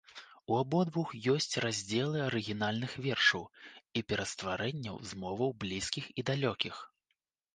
У 0.51 0.55
абодвух 0.59 1.09
ёсць 1.33 1.57
раздзелы 1.65 2.23
арыгінальных 2.29 2.95
вершаў 3.05 3.43
і 4.01 4.03
перастварэнняў 4.13 4.95
з 5.09 5.23
моваў 5.25 5.49
блізкіх 5.65 6.05
і 6.23 6.25
далёкіх. 6.31 6.75